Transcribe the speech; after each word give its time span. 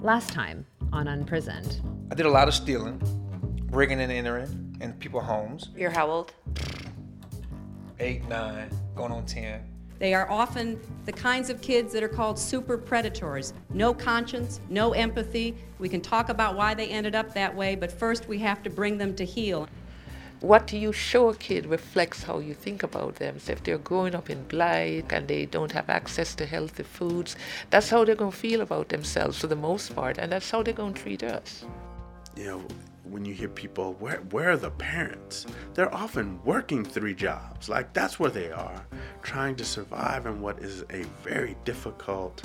Last 0.00 0.32
time 0.32 0.64
on 0.92 1.08
Unprisoned. 1.08 1.80
I 2.12 2.14
did 2.14 2.24
a 2.24 2.30
lot 2.30 2.46
of 2.46 2.54
stealing, 2.54 3.02
breaking 3.64 4.00
and 4.00 4.12
entering 4.12 4.78
in 4.80 4.92
people's 4.92 5.24
homes. 5.24 5.70
You're 5.76 5.90
how 5.90 6.08
old? 6.08 6.32
Eight, 7.98 8.28
nine, 8.28 8.70
going 8.94 9.10
on 9.10 9.26
10. 9.26 9.60
They 9.98 10.14
are 10.14 10.30
often 10.30 10.80
the 11.04 11.10
kinds 11.10 11.50
of 11.50 11.60
kids 11.60 11.92
that 11.94 12.04
are 12.04 12.08
called 12.08 12.38
super 12.38 12.78
predators. 12.78 13.54
No 13.70 13.92
conscience, 13.92 14.60
no 14.68 14.92
empathy. 14.92 15.56
We 15.80 15.88
can 15.88 16.00
talk 16.00 16.28
about 16.28 16.54
why 16.54 16.74
they 16.74 16.86
ended 16.86 17.16
up 17.16 17.34
that 17.34 17.52
way, 17.52 17.74
but 17.74 17.90
first 17.90 18.28
we 18.28 18.38
have 18.38 18.62
to 18.62 18.70
bring 18.70 18.98
them 18.98 19.16
to 19.16 19.24
heel. 19.24 19.68
What 20.40 20.72
you 20.72 20.92
show 20.92 21.30
a 21.30 21.34
kid 21.34 21.66
reflects 21.66 22.22
how 22.22 22.38
you 22.38 22.54
think 22.54 22.84
about 22.84 23.16
them. 23.16 23.40
So 23.40 23.52
if 23.52 23.64
they're 23.64 23.76
growing 23.78 24.14
up 24.14 24.30
in 24.30 24.44
blight 24.44 25.06
and 25.10 25.26
they 25.26 25.46
don't 25.46 25.72
have 25.72 25.90
access 25.90 26.36
to 26.36 26.46
healthy 26.46 26.84
foods, 26.84 27.34
that's 27.70 27.90
how 27.90 28.04
they're 28.04 28.14
going 28.14 28.30
to 28.30 28.36
feel 28.36 28.60
about 28.60 28.88
themselves 28.88 29.40
for 29.40 29.48
the 29.48 29.56
most 29.56 29.96
part, 29.96 30.16
and 30.16 30.30
that's 30.30 30.48
how 30.48 30.62
they're 30.62 30.74
going 30.74 30.94
to 30.94 31.02
treat 31.02 31.24
us. 31.24 31.64
You 32.36 32.44
know, 32.44 32.62
when 33.02 33.24
you 33.24 33.34
hear 33.34 33.48
people, 33.48 33.94
where, 33.94 34.18
where 34.30 34.52
are 34.52 34.56
the 34.56 34.70
parents? 34.70 35.44
They're 35.74 35.92
often 35.92 36.40
working 36.44 36.84
three 36.84 37.14
jobs. 37.14 37.68
Like, 37.68 37.92
that's 37.92 38.20
where 38.20 38.30
they 38.30 38.52
are, 38.52 38.86
trying 39.22 39.56
to 39.56 39.64
survive 39.64 40.26
in 40.26 40.40
what 40.40 40.60
is 40.60 40.84
a 40.90 41.04
very 41.24 41.56
difficult 41.64 42.44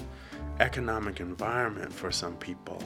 economic 0.59 1.19
environment 1.19 1.93
for 1.93 2.11
some 2.11 2.37
people. 2.37 2.81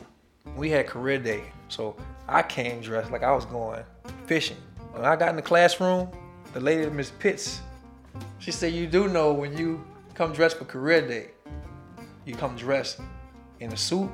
We 0.57 0.69
had 0.69 0.87
career 0.87 1.17
day, 1.17 1.43
so 1.69 1.95
I 2.27 2.43
came 2.43 2.81
dressed 2.81 3.09
like 3.09 3.23
I 3.23 3.31
was 3.31 3.45
going 3.45 3.85
fishing. 4.25 4.57
When 4.97 5.05
I 5.05 5.15
got 5.15 5.29
in 5.29 5.35
the 5.35 5.43
classroom, 5.43 6.09
the 6.53 6.59
lady, 6.59 6.89
Miss 6.89 7.11
Pitts, 7.11 7.61
she 8.39 8.51
said, 8.51 8.73
You 8.73 8.87
do 8.87 9.07
know 9.07 9.31
when 9.31 9.55
you 9.55 9.85
come 10.15 10.33
dressed 10.33 10.57
for 10.57 10.65
career 10.65 11.07
day, 11.07 11.29
you 12.25 12.33
come 12.33 12.55
dressed 12.55 12.99
in 13.59 13.71
a 13.71 13.77
suit, 13.77 14.09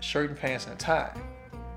shirt 0.00 0.30
and 0.30 0.36
pants, 0.36 0.66
and 0.66 0.74
a 0.74 0.76
tie. 0.76 1.16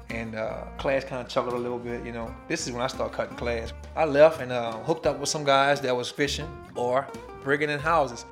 And 0.09 0.34
uh, 0.34 0.63
class 0.79 1.03
kind 1.03 1.21
of 1.21 1.29
chuckled 1.29 1.53
a 1.53 1.57
little 1.57 1.77
bit, 1.77 2.04
you 2.04 2.12
know. 2.12 2.34
This 2.48 2.65
is 2.65 2.73
when 2.73 2.82
I 2.82 2.87
started 2.87 3.15
cutting 3.15 3.37
class. 3.37 3.73
I 3.95 4.05
left 4.05 4.41
and 4.41 4.51
uh, 4.51 4.79
hooked 4.79 5.05
up 5.05 5.20
with 5.20 5.29
some 5.29 5.43
guys 5.43 5.79
that 5.82 5.95
was 5.95 6.10
fishing 6.10 6.49
or 6.73 7.07
breaking 7.43 7.70
in 7.70 7.79
houses. 7.79 8.26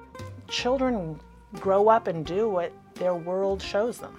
Children 0.47 1.19
grow 1.59 1.87
up 1.87 2.07
and 2.07 2.25
do 2.25 2.49
what 2.49 2.71
their 2.95 3.13
world 3.13 3.61
shows 3.61 3.99
them. 3.99 4.17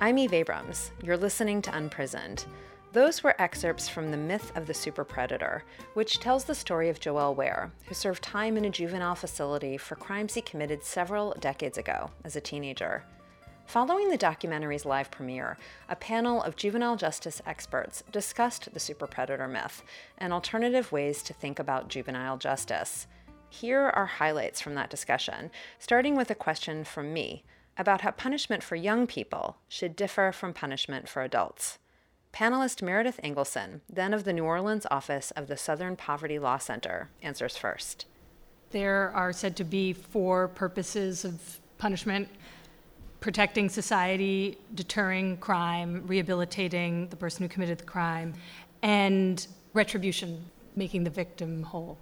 I'm 0.00 0.16
Eve 0.16 0.32
Abrams. 0.32 0.90
You're 1.02 1.18
listening 1.18 1.60
to 1.62 1.76
Unprisoned. 1.76 2.46
Those 2.92 3.22
were 3.22 3.40
excerpts 3.40 3.88
from 3.88 4.10
The 4.10 4.16
Myth 4.16 4.50
of 4.56 4.66
the 4.66 4.74
Super 4.74 5.04
Predator, 5.04 5.62
which 5.94 6.18
tells 6.18 6.42
the 6.42 6.56
story 6.56 6.88
of 6.88 6.98
Joel 6.98 7.36
Ware, 7.36 7.70
who 7.86 7.94
served 7.94 8.20
time 8.20 8.56
in 8.56 8.64
a 8.64 8.70
juvenile 8.70 9.14
facility 9.14 9.76
for 9.76 9.94
crimes 9.94 10.34
he 10.34 10.40
committed 10.40 10.82
several 10.82 11.36
decades 11.38 11.78
ago 11.78 12.10
as 12.24 12.34
a 12.34 12.40
teenager. 12.40 13.04
Following 13.66 14.08
the 14.08 14.18
documentary's 14.18 14.84
live 14.84 15.08
premiere, 15.12 15.56
a 15.88 15.94
panel 15.94 16.42
of 16.42 16.56
juvenile 16.56 16.96
justice 16.96 17.40
experts 17.46 18.02
discussed 18.10 18.74
the 18.74 18.80
super 18.80 19.06
predator 19.06 19.46
myth 19.46 19.84
and 20.18 20.32
alternative 20.32 20.90
ways 20.90 21.22
to 21.22 21.32
think 21.32 21.60
about 21.60 21.86
juvenile 21.86 22.38
justice. 22.38 23.06
Here 23.50 23.82
are 23.82 24.06
highlights 24.06 24.60
from 24.60 24.74
that 24.74 24.90
discussion, 24.90 25.52
starting 25.78 26.16
with 26.16 26.28
a 26.28 26.34
question 26.34 26.82
from 26.82 27.12
me 27.12 27.44
about 27.78 28.00
how 28.00 28.10
punishment 28.10 28.64
for 28.64 28.74
young 28.74 29.06
people 29.06 29.58
should 29.68 29.94
differ 29.94 30.32
from 30.32 30.52
punishment 30.52 31.08
for 31.08 31.22
adults. 31.22 31.78
Panelist 32.32 32.80
Meredith 32.80 33.20
Angelson, 33.22 33.80
then 33.88 34.14
of 34.14 34.24
the 34.24 34.32
New 34.32 34.44
Orleans 34.44 34.86
office 34.90 35.30
of 35.32 35.48
the 35.48 35.56
Southern 35.56 35.96
Poverty 35.96 36.38
Law 36.38 36.58
Center, 36.58 37.10
answers 37.22 37.56
first. 37.56 38.06
There 38.70 39.10
are 39.14 39.32
said 39.32 39.56
to 39.56 39.64
be 39.64 39.92
four 39.92 40.48
purposes 40.48 41.24
of 41.24 41.60
punishment 41.78 42.28
protecting 43.20 43.68
society, 43.68 44.56
deterring 44.74 45.36
crime, 45.36 46.02
rehabilitating 46.06 47.08
the 47.08 47.16
person 47.16 47.42
who 47.42 47.48
committed 47.48 47.78
the 47.78 47.84
crime, 47.84 48.32
and 48.82 49.46
retribution, 49.74 50.42
making 50.74 51.04
the 51.04 51.10
victim 51.10 51.62
whole. 51.62 51.98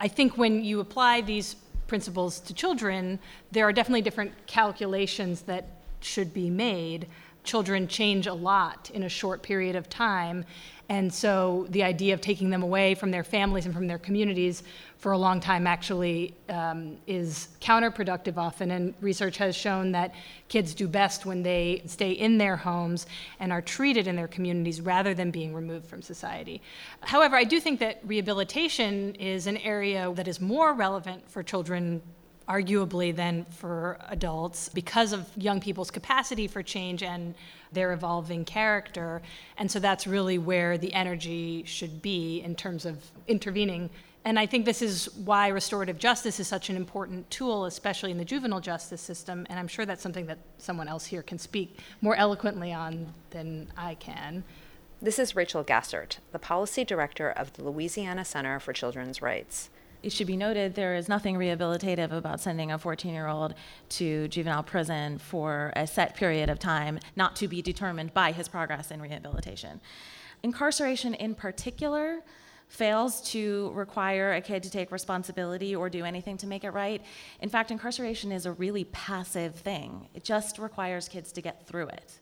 I 0.00 0.08
think 0.08 0.38
when 0.38 0.64
you 0.64 0.80
apply 0.80 1.22
these 1.22 1.56
principles 1.86 2.38
to 2.40 2.54
children, 2.54 3.18
there 3.50 3.66
are 3.66 3.72
definitely 3.72 4.02
different 4.02 4.32
calculations 4.46 5.42
that 5.42 5.66
should 6.00 6.32
be 6.32 6.50
made 6.50 7.08
children 7.44 7.86
change 7.86 8.26
a 8.26 8.34
lot 8.34 8.90
in 8.94 9.04
a 9.04 9.08
short 9.08 9.42
period 9.42 9.76
of 9.76 9.88
time. 9.88 10.44
And 10.88 11.12
so 11.12 11.66
the 11.70 11.82
idea 11.82 12.12
of 12.12 12.20
taking 12.20 12.50
them 12.50 12.62
away 12.62 12.94
from 12.94 13.10
their 13.10 13.24
families 13.24 13.64
and 13.64 13.74
from 13.74 13.86
their 13.86 13.98
communities 13.98 14.62
for 14.98 15.12
a 15.12 15.18
long 15.18 15.40
time 15.40 15.66
actually 15.66 16.34
um, 16.50 16.98
is 17.06 17.48
counterproductive 17.60 18.36
often. 18.36 18.70
And 18.70 18.94
research 19.00 19.38
has 19.38 19.56
shown 19.56 19.92
that 19.92 20.14
kids 20.48 20.74
do 20.74 20.86
best 20.86 21.24
when 21.24 21.42
they 21.42 21.82
stay 21.86 22.12
in 22.12 22.36
their 22.36 22.56
homes 22.56 23.06
and 23.40 23.50
are 23.52 23.62
treated 23.62 24.06
in 24.06 24.16
their 24.16 24.28
communities 24.28 24.80
rather 24.80 25.14
than 25.14 25.30
being 25.30 25.54
removed 25.54 25.86
from 25.86 26.02
society. 26.02 26.60
However, 27.00 27.36
I 27.36 27.44
do 27.44 27.60
think 27.60 27.80
that 27.80 28.00
rehabilitation 28.04 29.14
is 29.14 29.46
an 29.46 29.56
area 29.58 30.12
that 30.14 30.28
is 30.28 30.40
more 30.40 30.74
relevant 30.74 31.30
for 31.30 31.42
children 31.42 32.02
arguably 32.48 33.14
than 33.14 33.44
for 33.46 33.98
adults 34.08 34.68
because 34.68 35.12
of 35.12 35.26
young 35.36 35.60
people's 35.60 35.90
capacity 35.90 36.46
for 36.46 36.62
change 36.62 37.02
and 37.02 37.34
their 37.72 37.92
evolving 37.92 38.44
character. 38.44 39.22
And 39.56 39.70
so 39.70 39.78
that's 39.78 40.06
really 40.06 40.38
where 40.38 40.76
the 40.78 40.92
energy 40.92 41.64
should 41.66 42.02
be 42.02 42.40
in 42.40 42.54
terms 42.54 42.84
of 42.84 43.02
intervening. 43.26 43.90
And 44.26 44.38
I 44.38 44.46
think 44.46 44.64
this 44.64 44.80
is 44.80 45.12
why 45.16 45.48
restorative 45.48 45.98
justice 45.98 46.40
is 46.40 46.48
such 46.48 46.70
an 46.70 46.76
important 46.76 47.30
tool, 47.30 47.66
especially 47.66 48.10
in 48.10 48.18
the 48.18 48.24
juvenile 48.24 48.60
justice 48.60 49.00
system. 49.00 49.46
And 49.50 49.58
I'm 49.58 49.68
sure 49.68 49.84
that's 49.84 50.02
something 50.02 50.26
that 50.26 50.38
someone 50.58 50.88
else 50.88 51.06
here 51.06 51.22
can 51.22 51.38
speak 51.38 51.78
more 52.00 52.16
eloquently 52.16 52.72
on 52.72 53.12
than 53.30 53.68
I 53.76 53.94
can. 53.96 54.44
This 55.02 55.18
is 55.18 55.36
Rachel 55.36 55.62
Gassert, 55.62 56.18
the 56.32 56.38
policy 56.38 56.84
director 56.84 57.28
of 57.28 57.52
the 57.54 57.64
Louisiana 57.64 58.24
Center 58.24 58.58
for 58.58 58.72
Children's 58.72 59.20
Rights 59.20 59.68
it 60.04 60.12
should 60.12 60.26
be 60.26 60.36
noted 60.36 60.74
there 60.74 60.94
is 60.94 61.08
nothing 61.08 61.36
rehabilitative 61.36 62.12
about 62.12 62.38
sending 62.38 62.70
a 62.70 62.78
14 62.78 63.14
year 63.14 63.26
old 63.26 63.54
to 63.88 64.28
juvenile 64.28 64.62
prison 64.62 65.18
for 65.18 65.72
a 65.76 65.86
set 65.86 66.14
period 66.14 66.50
of 66.50 66.58
time, 66.58 66.98
not 67.16 67.34
to 67.36 67.48
be 67.48 67.62
determined 67.62 68.12
by 68.12 68.30
his 68.30 68.46
progress 68.46 68.90
in 68.90 69.00
rehabilitation. 69.00 69.80
Incarceration, 70.42 71.14
in 71.14 71.34
particular, 71.34 72.20
fails 72.68 73.22
to 73.30 73.70
require 73.74 74.34
a 74.34 74.40
kid 74.40 74.62
to 74.62 74.70
take 74.70 74.92
responsibility 74.92 75.74
or 75.74 75.88
do 75.88 76.04
anything 76.04 76.36
to 76.36 76.46
make 76.46 76.64
it 76.64 76.70
right. 76.70 77.02
In 77.40 77.48
fact, 77.48 77.70
incarceration 77.70 78.30
is 78.30 78.44
a 78.44 78.52
really 78.52 78.84
passive 78.84 79.54
thing, 79.54 80.08
it 80.12 80.22
just 80.22 80.58
requires 80.58 81.08
kids 81.08 81.32
to 81.32 81.40
get 81.40 81.66
through 81.66 81.88
it. 81.88 82.20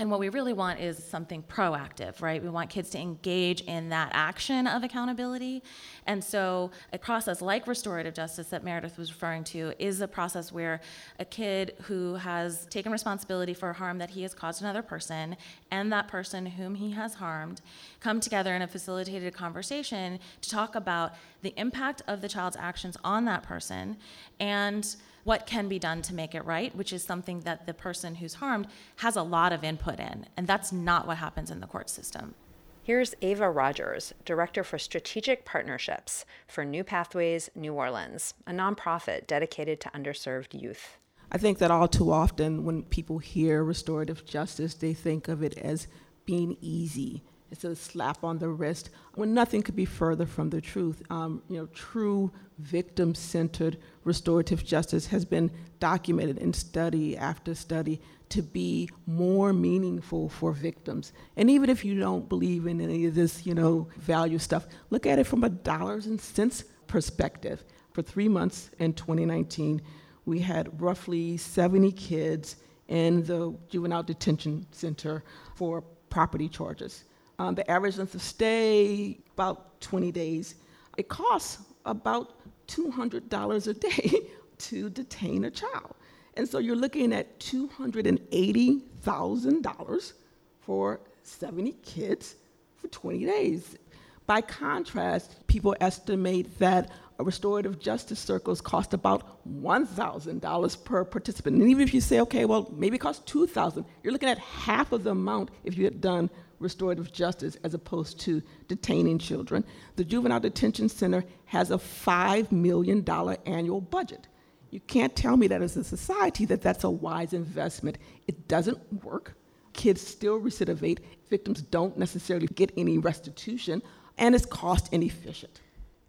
And 0.00 0.10
what 0.10 0.18
we 0.18 0.30
really 0.30 0.54
want 0.54 0.80
is 0.80 1.04
something 1.04 1.42
proactive, 1.42 2.22
right? 2.22 2.42
We 2.42 2.48
want 2.48 2.70
kids 2.70 2.88
to 2.90 2.98
engage 2.98 3.60
in 3.60 3.90
that 3.90 4.08
action 4.14 4.66
of 4.66 4.82
accountability. 4.82 5.62
And 6.06 6.24
so, 6.24 6.70
a 6.94 6.98
process 6.98 7.42
like 7.42 7.66
restorative 7.66 8.14
justice 8.14 8.46
that 8.46 8.64
Meredith 8.64 8.96
was 8.96 9.12
referring 9.12 9.44
to 9.44 9.74
is 9.78 10.00
a 10.00 10.08
process 10.08 10.50
where 10.50 10.80
a 11.18 11.26
kid 11.26 11.74
who 11.82 12.14
has 12.14 12.64
taken 12.70 12.90
responsibility 12.90 13.52
for 13.52 13.74
harm 13.74 13.98
that 13.98 14.08
he 14.08 14.22
has 14.22 14.32
caused 14.32 14.62
another 14.62 14.80
person 14.80 15.36
and 15.70 15.92
that 15.92 16.08
person 16.08 16.46
whom 16.46 16.76
he 16.76 16.92
has 16.92 17.12
harmed 17.12 17.60
come 18.00 18.20
together 18.20 18.54
in 18.54 18.62
a 18.62 18.66
facilitated 18.66 19.34
conversation 19.34 20.18
to 20.40 20.48
talk 20.48 20.76
about 20.76 21.12
the 21.42 21.54
impact 21.56 22.02
of 22.06 22.20
the 22.20 22.28
child's 22.28 22.56
actions 22.56 22.96
on 23.02 23.24
that 23.24 23.42
person 23.42 23.96
and 24.38 24.96
what 25.24 25.46
can 25.46 25.68
be 25.68 25.78
done 25.78 26.02
to 26.02 26.14
make 26.14 26.34
it 26.34 26.44
right, 26.44 26.74
which 26.74 26.92
is 26.92 27.04
something 27.04 27.40
that 27.40 27.66
the 27.66 27.74
person 27.74 28.16
who's 28.16 28.34
harmed 28.34 28.66
has 28.96 29.16
a 29.16 29.22
lot 29.22 29.52
of 29.52 29.64
input 29.64 30.00
in. 30.00 30.26
And 30.36 30.46
that's 30.46 30.72
not 30.72 31.06
what 31.06 31.18
happens 31.18 31.50
in 31.50 31.60
the 31.60 31.66
court 31.66 31.90
system. 31.90 32.34
Here's 32.82 33.14
Ava 33.20 33.50
Rogers, 33.50 34.14
Director 34.24 34.64
for 34.64 34.78
Strategic 34.78 35.44
Partnerships 35.44 36.24
for 36.48 36.64
New 36.64 36.82
Pathways 36.82 37.50
New 37.54 37.74
Orleans, 37.74 38.34
a 38.46 38.52
nonprofit 38.52 39.26
dedicated 39.26 39.80
to 39.80 39.90
underserved 39.90 40.60
youth. 40.60 40.96
I 41.30 41.38
think 41.38 41.58
that 41.58 41.70
all 41.70 41.86
too 41.86 42.10
often 42.10 42.64
when 42.64 42.82
people 42.82 43.18
hear 43.18 43.62
restorative 43.62 44.24
justice, 44.24 44.74
they 44.74 44.94
think 44.94 45.28
of 45.28 45.42
it 45.42 45.56
as 45.58 45.86
being 46.24 46.56
easy 46.60 47.22
it's 47.50 47.64
a 47.64 47.74
slap 47.74 48.22
on 48.22 48.38
the 48.38 48.48
wrist 48.48 48.90
when 49.14 49.34
nothing 49.34 49.62
could 49.62 49.76
be 49.76 49.84
further 49.84 50.26
from 50.26 50.50
the 50.50 50.60
truth. 50.60 51.02
Um, 51.10 51.42
you 51.48 51.58
know, 51.58 51.66
true 51.66 52.30
victim-centered 52.58 53.78
restorative 54.04 54.64
justice 54.64 55.06
has 55.06 55.24
been 55.24 55.50
documented 55.80 56.38
in 56.38 56.52
study 56.52 57.16
after 57.16 57.54
study 57.54 58.00
to 58.28 58.42
be 58.42 58.88
more 59.06 59.52
meaningful 59.52 60.28
for 60.28 60.52
victims. 60.52 61.12
And 61.36 61.50
even 61.50 61.68
if 61.68 61.84
you 61.84 61.98
don't 61.98 62.28
believe 62.28 62.66
in 62.66 62.80
any 62.80 63.06
of 63.06 63.14
this, 63.14 63.44
you 63.44 63.54
know, 63.54 63.88
value 63.96 64.38
stuff, 64.38 64.66
look 64.90 65.06
at 65.06 65.18
it 65.18 65.26
from 65.26 65.42
a 65.42 65.48
dollars 65.48 66.06
and 66.06 66.20
cents 66.20 66.64
perspective. 66.86 67.64
For 67.92 68.02
three 68.02 68.28
months 68.28 68.70
in 68.78 68.92
2019, 68.92 69.82
we 70.26 70.38
had 70.38 70.80
roughly 70.80 71.36
70 71.36 71.90
kids 71.92 72.56
in 72.86 73.24
the 73.24 73.56
juvenile 73.68 74.02
detention 74.02 74.66
center 74.70 75.24
for 75.56 75.82
property 76.08 76.48
charges. 76.48 77.04
Um, 77.40 77.54
the 77.54 77.70
average 77.70 77.96
length 77.96 78.14
of 78.14 78.20
stay, 78.20 79.18
about 79.32 79.80
20 79.80 80.12
days. 80.12 80.56
It 80.98 81.08
costs 81.08 81.64
about 81.86 82.34
$200 82.68 83.66
a 83.66 83.72
day 83.72 84.28
to 84.58 84.90
detain 84.90 85.46
a 85.46 85.50
child. 85.50 85.94
And 86.34 86.46
so 86.46 86.58
you're 86.58 86.76
looking 86.76 87.14
at 87.14 87.40
$280,000 87.40 90.12
for 90.60 91.00
70 91.22 91.72
kids 91.82 92.36
for 92.76 92.88
20 92.88 93.24
days. 93.24 93.78
By 94.26 94.42
contrast, 94.42 95.46
people 95.46 95.74
estimate 95.80 96.58
that 96.58 96.90
restorative 97.18 97.80
justice 97.80 98.18
circles 98.18 98.60
cost 98.60 98.92
about 98.92 99.42
$1,000 99.48 100.84
per 100.84 101.06
participant. 101.06 101.56
And 101.56 101.70
even 101.70 101.82
if 101.82 101.94
you 101.94 102.02
say, 102.02 102.20
okay, 102.20 102.44
well, 102.44 102.70
maybe 102.76 102.96
it 102.96 103.00
costs 103.00 103.22
2,000, 103.24 103.86
you're 104.02 104.12
looking 104.12 104.28
at 104.28 104.36
half 104.38 104.92
of 104.92 105.04
the 105.04 105.12
amount 105.12 105.50
if 105.64 105.78
you 105.78 105.84
had 105.84 106.02
done 106.02 106.28
restorative 106.60 107.12
justice 107.12 107.56
as 107.64 107.74
opposed 107.74 108.20
to 108.20 108.42
detaining 108.68 109.18
children. 109.18 109.64
The 109.96 110.04
Juvenile 110.04 110.40
Detention 110.40 110.88
Center 110.88 111.24
has 111.46 111.70
a 111.70 111.78
$5 111.78 112.52
million 112.52 113.04
annual 113.46 113.80
budget. 113.80 114.28
You 114.70 114.80
can't 114.80 115.16
tell 115.16 115.36
me 115.36 115.48
that 115.48 115.62
as 115.62 115.76
a 115.76 115.82
society 115.82 116.44
that 116.44 116.62
that's 116.62 116.84
a 116.84 116.90
wise 116.90 117.32
investment. 117.32 117.98
It 118.28 118.46
doesn't 118.46 119.04
work. 119.04 119.34
Kids 119.72 120.00
still 120.00 120.40
recidivate. 120.40 120.98
Victims 121.28 121.62
don't 121.62 121.98
necessarily 121.98 122.46
get 122.48 122.72
any 122.76 122.98
restitution, 122.98 123.82
and 124.18 124.34
it's 124.34 124.46
cost 124.46 124.92
inefficient. 124.92 125.60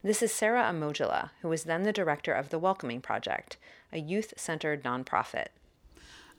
This 0.04 0.22
is 0.22 0.32
Sarah 0.32 0.64
Omojola, 0.64 1.30
who 1.42 1.48
was 1.48 1.64
then 1.64 1.84
the 1.84 1.94
director 1.94 2.34
of 2.34 2.50
the 2.50 2.60
Welcoming 2.60 3.02
Project, 3.02 3.58
a 3.94 4.00
youth 4.00 4.34
centered 4.36 4.84
nonprofit. 4.84 5.48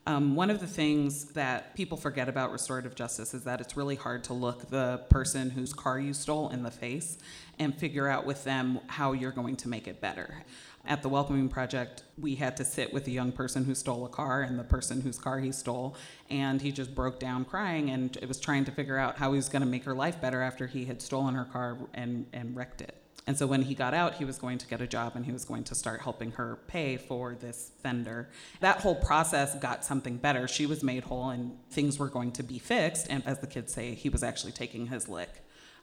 Um, 0.05 0.35
one 0.35 0.49
of 0.49 0.59
the 0.59 0.67
things 0.67 1.25
that 1.31 1.75
people 1.75 1.97
forget 1.97 2.27
about 2.27 2.51
restorative 2.51 2.93
justice 2.93 3.33
is 3.33 3.45
that 3.45 3.61
it's 3.61 3.77
really 3.77 3.95
hard 3.95 4.25
to 4.25 4.33
look 4.33 4.69
the 4.69 5.01
person 5.09 5.49
whose 5.49 5.73
car 5.73 5.97
you 5.97 6.13
stole 6.13 6.49
in 6.49 6.61
the 6.61 6.71
face 6.71 7.17
and 7.57 7.73
figure 7.73 8.09
out 8.09 8.25
with 8.25 8.43
them 8.43 8.81
how 8.87 9.13
you're 9.13 9.31
going 9.31 9.55
to 9.55 9.69
make 9.69 9.87
it 9.87 10.01
better. 10.01 10.43
At 10.85 11.03
the 11.03 11.07
Welcoming 11.07 11.47
Project, 11.47 12.03
we 12.17 12.35
had 12.35 12.57
to 12.57 12.65
sit 12.65 12.91
with 12.91 13.07
a 13.07 13.11
young 13.11 13.31
person 13.31 13.63
who 13.63 13.73
stole 13.73 14.05
a 14.05 14.09
car 14.09 14.41
and 14.41 14.59
the 14.59 14.65
person 14.65 14.99
whose 14.99 15.17
car 15.17 15.39
he 15.39 15.53
stole, 15.53 15.95
and 16.29 16.61
he 16.61 16.73
just 16.73 16.93
broke 16.93 17.17
down 17.17 17.45
crying 17.45 17.89
and 17.89 18.17
it 18.21 18.27
was 18.27 18.41
trying 18.41 18.65
to 18.65 18.71
figure 18.71 18.97
out 18.97 19.15
how 19.15 19.31
he 19.31 19.37
was 19.37 19.47
going 19.47 19.61
to 19.61 19.67
make 19.67 19.85
her 19.85 19.95
life 19.95 20.19
better 20.19 20.41
after 20.41 20.67
he 20.67 20.83
had 20.83 21.01
stolen 21.01 21.35
her 21.35 21.45
car 21.45 21.77
and, 21.93 22.25
and 22.33 22.57
wrecked 22.57 22.81
it. 22.81 23.02
And 23.25 23.37
so 23.37 23.47
when 23.47 23.61
he 23.61 23.73
got 23.73 23.93
out, 23.93 24.15
he 24.15 24.25
was 24.25 24.37
going 24.37 24.57
to 24.57 24.67
get 24.67 24.81
a 24.81 24.87
job 24.87 25.13
and 25.15 25.25
he 25.25 25.31
was 25.31 25.45
going 25.45 25.63
to 25.65 25.75
start 25.75 26.01
helping 26.01 26.31
her 26.31 26.59
pay 26.67 26.97
for 26.97 27.35
this 27.35 27.71
vendor. 27.81 28.29
That 28.59 28.81
whole 28.81 28.95
process 28.95 29.55
got 29.55 29.85
something 29.85 30.17
better. 30.17 30.47
She 30.47 30.65
was 30.65 30.83
made 30.83 31.03
whole 31.03 31.29
and 31.29 31.57
things 31.69 31.97
were 31.97 32.09
going 32.09 32.33
to 32.33 32.43
be 32.43 32.59
fixed. 32.59 33.07
And 33.09 33.25
as 33.25 33.39
the 33.39 33.47
kids 33.47 33.73
say, 33.73 33.93
he 33.93 34.09
was 34.09 34.23
actually 34.23 34.51
taking 34.51 34.87
his 34.87 35.07
lick. 35.07 35.29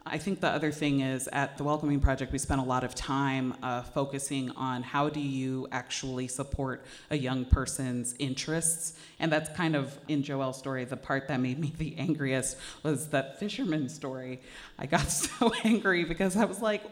I 0.06 0.16
think 0.16 0.40
the 0.40 0.48
other 0.48 0.72
thing 0.72 1.00
is 1.00 1.28
at 1.28 1.58
the 1.58 1.64
Welcoming 1.64 2.00
Project, 2.00 2.32
we 2.32 2.38
spent 2.38 2.60
a 2.60 2.64
lot 2.64 2.84
of 2.84 2.94
time 2.94 3.54
uh, 3.62 3.82
focusing 3.82 4.50
on 4.52 4.82
how 4.82 5.10
do 5.10 5.20
you 5.20 5.69
actually 5.72 6.26
support 6.26 6.87
a 7.10 7.19
young 7.19 7.44
person's 7.44 8.14
interests. 8.19 8.98
And 9.19 9.31
that's 9.31 9.50
kind 9.50 9.76
of 9.76 9.98
in 10.08 10.22
Joel's 10.22 10.58
story, 10.58 10.84
the 10.87 10.96
part 10.96 11.28
that 11.28 11.38
made 11.38 11.58
me 11.58 11.75
the 11.76 11.96
angriest 11.98 12.56
was 12.82 13.08
that 13.08 13.38
fisherman 13.38 13.90
story. 13.90 14.40
I 14.78 14.87
got 14.87 15.02
so 15.10 15.52
angry 15.64 16.04
because 16.04 16.34
I 16.34 16.46
was 16.46 16.62
like, 16.62 16.82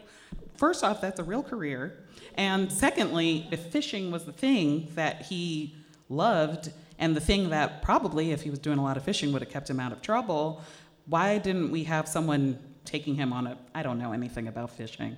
first 0.59 0.83
off, 0.83 0.99
that's 0.99 1.19
a 1.19 1.23
real 1.23 1.41
career. 1.41 1.97
And 2.35 2.71
secondly, 2.71 3.47
if 3.49 3.67
fishing 3.67 4.11
was 4.11 4.25
the 4.25 4.33
thing 4.33 4.91
that 4.95 5.23
he 5.23 5.75
loved 6.09 6.71
and 6.99 7.15
the 7.15 7.21
thing 7.21 7.49
that 7.49 7.81
probably, 7.81 8.31
if 8.31 8.41
he 8.41 8.49
was 8.49 8.59
doing 8.59 8.77
a 8.77 8.83
lot 8.83 8.97
of 8.97 9.03
fishing, 9.03 9.31
would 9.31 9.41
have 9.41 9.49
kept 9.49 9.69
him 9.69 9.79
out 9.79 9.93
of 9.93 10.01
trouble, 10.01 10.61
why 11.05 11.37
didn't 11.37 11.71
we 11.71 11.85
have 11.85 12.07
someone 12.07 12.59
taking 12.83 13.15
him 13.15 13.31
on 13.31 13.47
a, 13.47 13.57
I 13.73 13.83
don't 13.83 13.97
know 13.97 14.11
anything 14.11 14.47
about 14.47 14.71
fishing, 14.71 15.17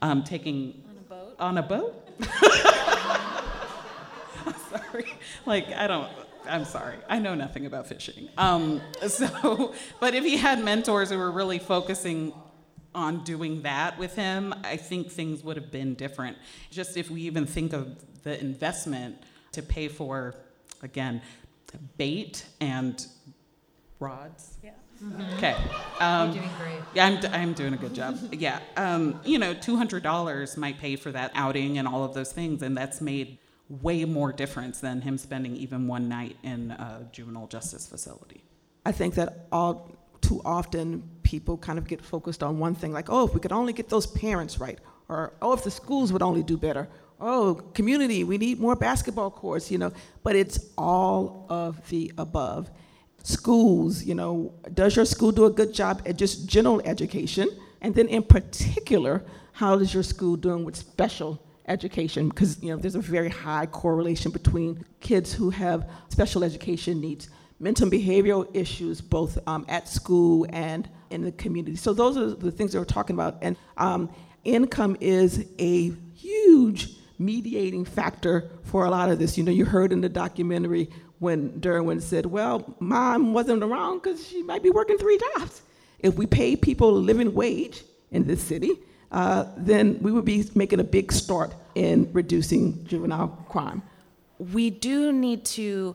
um, 0.00 0.24
taking. 0.24 0.82
On 0.88 0.96
a 0.96 1.02
boat? 1.02 1.36
On 1.38 1.58
a 1.58 1.62
boat? 1.62 2.08
sorry. 4.70 5.12
Like, 5.46 5.70
I 5.72 5.86
don't. 5.86 6.10
I'm 6.48 6.64
sorry. 6.64 6.96
I 7.08 7.18
know 7.18 7.34
nothing 7.34 7.66
about 7.66 7.86
fishing. 7.86 8.30
Um, 8.38 8.80
so, 9.08 9.74
but 10.00 10.14
if 10.14 10.24
he 10.24 10.38
had 10.38 10.64
mentors 10.64 11.10
who 11.10 11.18
were 11.18 11.30
really 11.30 11.58
focusing 11.58 12.32
on 12.94 13.24
doing 13.24 13.62
that 13.62 13.98
with 13.98 14.14
him, 14.16 14.54
I 14.64 14.76
think 14.76 15.10
things 15.10 15.42
would 15.44 15.56
have 15.56 15.70
been 15.70 15.94
different. 15.94 16.36
Just 16.70 16.96
if 16.96 17.10
we 17.10 17.22
even 17.22 17.46
think 17.46 17.72
of 17.72 18.04
the 18.22 18.40
investment 18.40 19.16
to 19.52 19.62
pay 19.62 19.88
for, 19.88 20.34
again, 20.82 21.22
bait 21.96 22.44
and 22.60 23.06
rods. 23.98 24.58
Yeah. 24.62 24.70
Mm-hmm. 25.02 25.36
Okay. 25.36 25.56
Um, 25.98 26.32
You're 26.32 26.42
doing 26.42 26.54
great. 26.58 26.80
Yeah, 26.94 27.06
I'm, 27.06 27.34
I'm 27.34 27.52
doing 27.54 27.74
a 27.74 27.76
good 27.76 27.94
job. 27.94 28.18
yeah. 28.32 28.60
Um, 28.76 29.20
you 29.24 29.38
know, 29.38 29.54
$200 29.54 30.56
might 30.56 30.78
pay 30.78 30.96
for 30.96 31.10
that 31.12 31.30
outing 31.34 31.78
and 31.78 31.88
all 31.88 32.04
of 32.04 32.14
those 32.14 32.32
things, 32.32 32.62
and 32.62 32.76
that's 32.76 33.00
made 33.00 33.38
way 33.68 34.04
more 34.04 34.32
difference 34.32 34.80
than 34.80 35.00
him 35.00 35.16
spending 35.16 35.56
even 35.56 35.86
one 35.86 36.08
night 36.08 36.36
in 36.42 36.72
a 36.72 37.06
juvenile 37.12 37.46
justice 37.46 37.86
facility. 37.86 38.42
I 38.84 38.92
think 38.92 39.14
that 39.14 39.46
all 39.52 39.92
too 40.30 40.40
often 40.44 41.02
people 41.24 41.58
kind 41.58 41.76
of 41.76 41.88
get 41.88 42.00
focused 42.00 42.40
on 42.44 42.60
one 42.60 42.72
thing, 42.72 42.92
like, 42.92 43.08
oh, 43.10 43.26
if 43.26 43.34
we 43.34 43.40
could 43.40 43.50
only 43.50 43.72
get 43.72 43.88
those 43.88 44.06
parents 44.06 44.60
right, 44.60 44.78
or 45.08 45.32
oh, 45.42 45.52
if 45.52 45.64
the 45.64 45.70
schools 45.72 46.12
would 46.12 46.22
only 46.22 46.44
do 46.44 46.56
better, 46.56 46.88
oh, 47.20 47.54
community, 47.74 48.22
we 48.22 48.38
need 48.38 48.60
more 48.60 48.76
basketball 48.76 49.30
courts, 49.30 49.72
you 49.72 49.78
know, 49.78 49.92
but 50.22 50.36
it's 50.36 50.56
all 50.78 51.46
of 51.48 51.72
the 51.88 52.12
above. 52.16 52.70
Schools, 53.24 54.04
you 54.04 54.14
know, 54.14 54.54
does 54.72 54.94
your 54.94 55.04
school 55.04 55.32
do 55.32 55.46
a 55.46 55.50
good 55.50 55.72
job 55.74 56.00
at 56.06 56.16
just 56.16 56.48
general 56.48 56.80
education? 56.84 57.48
And 57.80 57.92
then 57.96 58.06
in 58.06 58.22
particular, 58.22 59.24
how 59.52 59.74
is 59.78 59.92
your 59.92 60.04
school 60.04 60.36
doing 60.36 60.64
with 60.64 60.76
special 60.76 61.42
education? 61.66 62.28
Because, 62.28 62.62
you 62.62 62.70
know, 62.70 62.76
there's 62.76 62.94
a 62.94 63.00
very 63.00 63.30
high 63.30 63.66
correlation 63.66 64.30
between 64.30 64.84
kids 65.00 65.32
who 65.32 65.50
have 65.50 65.90
special 66.08 66.44
education 66.44 67.00
needs 67.00 67.28
mental 67.60 67.84
and 67.84 67.92
behavioral 67.92 68.48
issues 68.56 69.00
both 69.00 69.38
um, 69.46 69.64
at 69.68 69.86
school 69.86 70.46
and 70.50 70.88
in 71.10 71.22
the 71.22 71.32
community. 71.32 71.76
So 71.76 71.92
those 71.92 72.16
are 72.16 72.30
the 72.30 72.50
things 72.50 72.72
that 72.72 72.78
we're 72.78 72.84
talking 72.86 73.14
about. 73.14 73.36
And 73.42 73.56
um, 73.76 74.10
income 74.44 74.96
is 75.00 75.46
a 75.58 75.92
huge 76.14 76.96
mediating 77.18 77.84
factor 77.84 78.50
for 78.64 78.86
a 78.86 78.90
lot 78.90 79.10
of 79.10 79.18
this. 79.18 79.36
You 79.36 79.44
know, 79.44 79.52
you 79.52 79.66
heard 79.66 79.92
in 79.92 80.00
the 80.00 80.08
documentary 80.08 80.88
when 81.18 81.60
Derwin 81.60 82.00
said, 82.00 82.24
well, 82.24 82.74
mom 82.80 83.34
wasn't 83.34 83.62
around 83.62 84.02
because 84.02 84.26
she 84.26 84.42
might 84.42 84.62
be 84.62 84.70
working 84.70 84.96
three 84.96 85.20
jobs. 85.36 85.60
If 85.98 86.14
we 86.14 86.24
pay 86.24 86.56
people 86.56 86.96
a 86.96 86.98
living 86.98 87.34
wage 87.34 87.84
in 88.10 88.26
this 88.26 88.42
city, 88.42 88.72
uh, 89.12 89.44
then 89.56 89.98
we 90.00 90.12
would 90.12 90.24
be 90.24 90.48
making 90.54 90.80
a 90.80 90.84
big 90.84 91.12
start 91.12 91.54
in 91.74 92.10
reducing 92.14 92.84
juvenile 92.86 93.28
crime. 93.50 93.82
We 94.38 94.70
do 94.70 95.12
need 95.12 95.44
to 95.46 95.94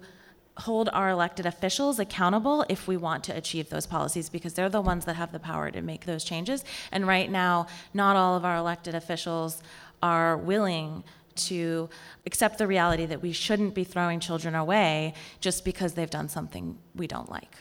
hold 0.60 0.90
our 0.94 1.10
elected 1.10 1.46
officials 1.46 2.00
accountable 2.00 2.66
if 2.70 2.88
we 2.88 2.96
want 2.96 3.24
to 3.26 3.36
achieve 3.36 3.70
those 3.70 3.86
policies 3.86 4.30
because 4.30 4.54
they're 4.54 4.70
the 4.70 4.82
ones 4.82 5.06
that 5.06 5.16
have 5.16 5.32
the 5.32 5.40
power 5.40 5.70
to 5.70 5.82
make 5.82 6.06
those 6.06 6.24
changes. 6.24 6.64
And 6.92 7.06
right 7.08 7.30
now, 7.30 7.68
not 7.94 8.16
all 8.16 8.38
of 8.38 8.46
our 8.46 8.56
elected 8.56 8.96
officials 8.96 9.62
are 10.02 10.38
willing 10.38 11.04
to 11.36 11.90
accept 12.26 12.58
the 12.58 12.68
reality 12.68 13.06
that 13.06 13.22
we 13.22 13.34
shouldn't 13.34 13.74
be 13.74 13.84
throwing 13.84 14.20
children 14.20 14.56
away 14.56 15.14
just 15.42 15.66
because 15.66 15.94
they've 15.94 16.10
done 16.10 16.30
something 16.30 16.78
we 16.96 17.08
don't 17.08 17.30
like. 17.30 17.58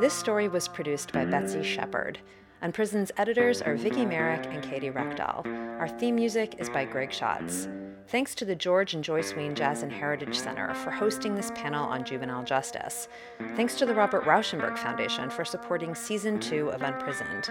This 0.00 0.14
story 0.14 0.48
was 0.48 0.66
produced 0.66 1.12
by 1.12 1.26
Betsy 1.26 1.62
Shepard. 1.62 2.18
Unprisoned's 2.62 3.10
editors 3.16 3.62
are 3.62 3.74
Vicki 3.74 4.04
Merrick 4.04 4.46
and 4.46 4.62
Katie 4.62 4.90
Reckdahl. 4.90 5.46
Our 5.80 5.88
theme 5.88 6.14
music 6.14 6.56
is 6.58 6.68
by 6.68 6.84
Greg 6.84 7.10
Schatz. 7.10 7.68
Thanks 8.08 8.34
to 8.34 8.44
the 8.44 8.54
George 8.54 8.92
and 8.92 9.02
Joyce 9.02 9.34
Wein 9.34 9.54
Jazz 9.54 9.82
and 9.82 9.90
Heritage 9.90 10.38
Center 10.38 10.74
for 10.74 10.90
hosting 10.90 11.34
this 11.34 11.50
panel 11.54 11.88
on 11.88 12.04
juvenile 12.04 12.44
justice. 12.44 13.08
Thanks 13.56 13.76
to 13.76 13.86
the 13.86 13.94
Robert 13.94 14.24
Rauschenberg 14.24 14.76
Foundation 14.76 15.30
for 15.30 15.44
supporting 15.44 15.94
season 15.94 16.38
two 16.38 16.68
of 16.70 16.82
Unprisoned. 16.82 17.48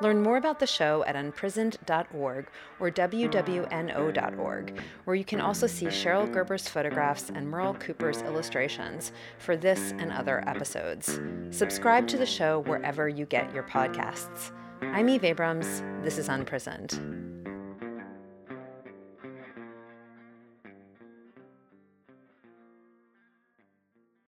Learn 0.00 0.22
more 0.22 0.38
about 0.38 0.58
the 0.58 0.66
show 0.66 1.04
at 1.04 1.16
unprisoned.org 1.16 2.46
or 2.78 2.90
wwno.org, 2.90 4.80
where 5.04 5.16
you 5.16 5.24
can 5.24 5.40
also 5.40 5.66
see 5.66 5.86
Cheryl 5.86 6.32
Gerber's 6.32 6.68
photographs 6.68 7.30
and 7.34 7.48
Merle 7.48 7.74
Cooper's 7.74 8.22
illustrations 8.22 9.12
for 9.38 9.56
this 9.56 9.92
and 9.98 10.10
other 10.10 10.42
episodes. 10.48 11.20
Subscribe 11.50 12.08
to 12.08 12.16
the 12.16 12.26
show 12.26 12.60
wherever 12.60 13.08
you 13.08 13.26
get 13.26 13.52
your 13.52 13.64
podcasts. 13.64 14.52
I'm 14.80 15.08
Eve 15.10 15.24
Abrams. 15.24 15.82
This 16.02 16.16
is 16.16 16.28
Unprisoned. 16.28 17.19